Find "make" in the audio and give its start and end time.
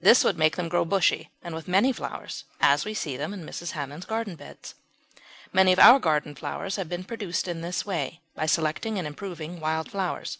0.36-0.56